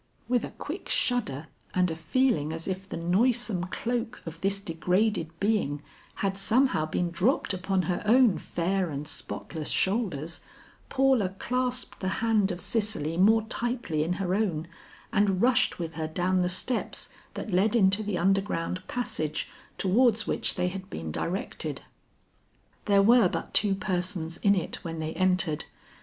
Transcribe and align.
'"With 0.27 0.43
a 0.43 0.49
quick 0.49 0.89
shudder 0.89 1.45
and 1.75 1.91
a 1.91 1.95
feeling 1.95 2.51
as 2.51 2.67
if 2.67 2.89
the 2.89 2.97
noisome 2.97 3.65
cloak 3.65 4.23
of 4.25 4.41
this 4.41 4.59
degraded 4.59 5.29
being 5.39 5.83
had 6.25 6.39
somehow 6.39 6.87
been 6.87 7.11
dropped 7.11 7.53
upon 7.53 7.83
her 7.83 8.01
own 8.03 8.39
fair 8.39 8.89
and 8.89 9.07
spotless 9.07 9.69
shoulders, 9.69 10.39
Paula 10.89 11.35
clasped 11.37 11.99
the 11.99 12.07
hand 12.17 12.49
of 12.51 12.61
Cicely 12.61 13.15
more 13.15 13.43
tightly 13.43 14.03
in 14.03 14.13
her 14.13 14.33
own, 14.33 14.67
and 15.13 15.39
rushed 15.39 15.77
with 15.77 15.93
her 15.93 16.07
down 16.07 16.41
the 16.41 16.49
steps 16.49 17.11
that 17.35 17.53
led 17.53 17.75
into 17.75 18.01
the 18.01 18.17
underground 18.17 18.81
passage 18.87 19.49
towards 19.77 20.25
which 20.25 20.55
they 20.55 20.69
had 20.69 20.89
been 20.89 21.11
directed. 21.11 21.81
There 22.85 23.03
were 23.03 23.29
but 23.29 23.53
two 23.53 23.75
persons 23.75 24.37
in 24.37 24.55
it 24.55 24.77
when 24.83 24.97
they 24.97 25.13
entered. 25.13 25.65